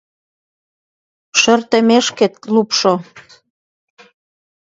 [1.39, 2.93] Шер теммешкет лупшо!